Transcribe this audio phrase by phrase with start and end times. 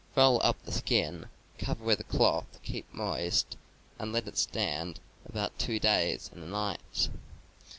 [0.15, 1.27] Roll up the skin,
[1.59, 3.55] cover with a cloth to keep moist,
[3.99, 7.09] and let it stand about two days and a night.